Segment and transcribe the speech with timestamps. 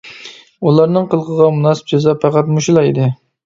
[0.69, 3.15] ئۇلارنىڭ قىلىقىغا مۇناسىپ جازا پەقەت مۇشۇلا ئىدى.